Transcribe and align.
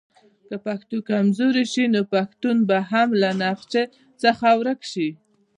که 0.47 0.55
پښتو 0.65 0.97
کمزورې 1.09 1.63
شي 1.73 1.85
نو 1.93 2.01
پښتون 2.13 2.57
به 2.69 2.77
هم 2.91 3.09
له 3.21 3.29
نقشه 3.43 3.83
څخه 4.23 4.47
ورک 4.59 4.81
شي. 4.91 5.09